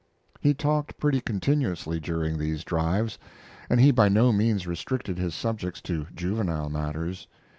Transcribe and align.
He 0.39 0.55
talked 0.55 0.97
pretty 0.97 1.21
continuously 1.21 1.99
during 1.99 2.39
these 2.39 2.63
drives, 2.63 3.19
and 3.69 3.79
he 3.79 3.91
by 3.91 4.09
no 4.09 4.33
means 4.33 4.65
restricted 4.65 5.19
his 5.19 5.35
subjects 5.35 5.79
to 5.83 6.07
juvenile 6.15 6.71
matters. 6.71 7.27